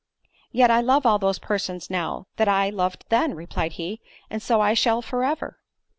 "Yet 0.51 0.71
I 0.71 0.81
love 0.81 1.05
all 1.05 1.19
those 1.19 1.37
persons 1.37 1.91
now, 1.91 2.25
that 2.37 2.47
I 2.47 2.71
loved 2.71 3.05
then," 3.09 3.35
replied 3.35 3.73
he; 3.73 4.01
"and 4.31 4.41
so 4.41 4.59
I 4.59 4.73
shall 4.73 5.03
for 5.03 5.23
ever." 5.23 5.59